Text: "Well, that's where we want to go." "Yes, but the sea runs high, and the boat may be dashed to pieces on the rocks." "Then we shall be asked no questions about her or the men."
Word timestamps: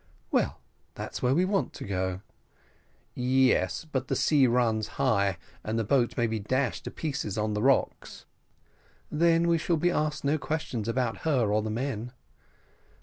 "Well, 0.31 0.59
that's 0.95 1.21
where 1.21 1.35
we 1.35 1.45
want 1.45 1.73
to 1.73 1.85
go." 1.85 2.21
"Yes, 3.13 3.85
but 3.85 4.07
the 4.07 4.15
sea 4.15 4.47
runs 4.47 4.87
high, 4.97 5.37
and 5.63 5.77
the 5.77 5.83
boat 5.83 6.17
may 6.17 6.25
be 6.25 6.39
dashed 6.39 6.85
to 6.85 6.89
pieces 6.89 7.37
on 7.37 7.53
the 7.53 7.61
rocks." 7.61 8.25
"Then 9.11 9.47
we 9.47 9.59
shall 9.59 9.77
be 9.77 9.91
asked 9.91 10.23
no 10.23 10.39
questions 10.39 10.87
about 10.87 11.17
her 11.17 11.51
or 11.51 11.61
the 11.61 11.69
men." 11.69 12.13